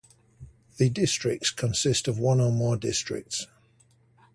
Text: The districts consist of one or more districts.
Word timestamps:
The 0.77 0.89
districts 0.89 1.51
consist 1.51 2.07
of 2.07 2.17
one 2.17 2.39
or 2.41 2.51
more 2.51 2.75
districts. 2.75 3.45